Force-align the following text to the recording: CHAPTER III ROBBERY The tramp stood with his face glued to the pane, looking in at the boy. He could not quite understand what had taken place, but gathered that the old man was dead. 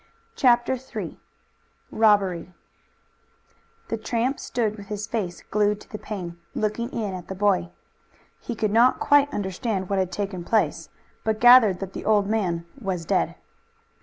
CHAPTER 0.35 0.79
III 0.81 1.19
ROBBERY 1.91 2.55
The 3.89 3.97
tramp 3.97 4.39
stood 4.39 4.75
with 4.75 4.87
his 4.87 5.05
face 5.05 5.43
glued 5.51 5.79
to 5.81 5.91
the 5.91 5.99
pane, 5.99 6.39
looking 6.55 6.89
in 6.89 7.13
at 7.13 7.27
the 7.27 7.35
boy. 7.35 7.69
He 8.39 8.55
could 8.55 8.71
not 8.71 8.99
quite 8.99 9.31
understand 9.31 9.89
what 9.91 9.99
had 9.99 10.11
taken 10.11 10.43
place, 10.43 10.89
but 11.23 11.39
gathered 11.39 11.79
that 11.81 11.93
the 11.93 12.03
old 12.05 12.25
man 12.25 12.65
was 12.81 13.05
dead. 13.05 13.35